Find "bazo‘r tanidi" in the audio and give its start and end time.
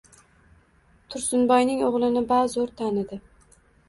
2.31-3.21